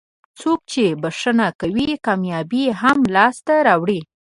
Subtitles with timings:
[0.39, 4.01] څوک چې بښنه کوي کامیابي هم لاسته راوړي.